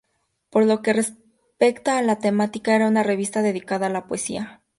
Por 0.49 0.65
lo 0.65 0.81
que 0.81 0.93
respecta 0.93 1.99
a 1.99 2.01
la 2.01 2.17
temática, 2.17 2.75
era 2.75 2.87
una 2.87 3.03
revista 3.03 3.43
dedicada 3.43 3.85
a 3.85 3.89
la 3.91 4.07
poesía. 4.07 4.63